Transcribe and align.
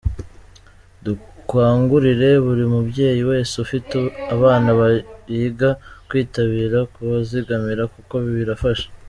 Dukangurira 1.05 2.29
buri 2.45 2.63
mubyeyi 2.73 3.21
wese 3.29 3.53
ufite 3.65 3.97
abana 4.35 4.69
biga 5.27 5.69
kwitabira 6.07 6.77
kubazigamira 6.93 7.83
kuko 7.95 8.13
birafasha. 8.37 8.87